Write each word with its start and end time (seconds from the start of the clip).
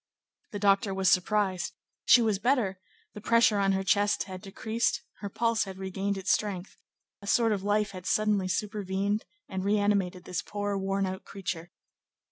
The 0.51 0.57
doctor 0.57 0.95
was 0.95 1.11
surprised; 1.11 1.73
she 2.05 2.23
was 2.23 2.39
better; 2.39 2.79
the 3.13 3.21
pressure 3.21 3.59
on 3.59 3.73
her 3.73 3.83
chest 3.83 4.23
had 4.23 4.41
decreased; 4.41 5.03
her 5.19 5.29
pulse 5.29 5.65
had 5.65 5.77
regained 5.77 6.17
its 6.17 6.31
strength; 6.31 6.75
a 7.21 7.27
sort 7.27 7.51
of 7.51 7.61
life 7.61 7.91
had 7.91 8.07
suddenly 8.07 8.47
supervened 8.47 9.25
and 9.47 9.63
reanimated 9.63 10.23
this 10.23 10.41
poor, 10.41 10.75
worn 10.75 11.05
out 11.05 11.23
creature. 11.23 11.69